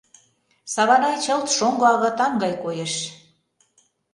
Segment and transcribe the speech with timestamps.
[0.73, 2.93] Саванай чылт шоҥго агытан гай коеш.